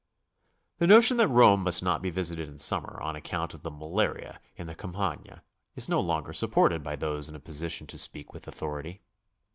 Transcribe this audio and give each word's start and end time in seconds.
The 0.79 0.87
notion 0.87 1.17
that 1.17 1.27
Rome 1.27 1.61
must 1.63 1.83
not 1.83 2.01
be 2.01 2.09
visited 2.09 2.49
in 2.49 2.57
summer 2.57 2.99
on 3.01 3.15
account 3.15 3.53
of 3.53 3.61
the 3.61 3.69
malaria 3.69 4.39
in 4.55 4.65
the 4.65 4.73
Campagna 4.73 5.43
is 5.75 5.87
no 5.87 5.99
longer 5.99 6.33
supported 6.33 6.81
by 6.81 6.95
those 6.95 7.29
in 7.29 7.35
a 7.35 7.39
position 7.39 7.85
to 7.85 7.99
speak 7.99 8.33
with 8.33 8.47
authority. 8.47 8.99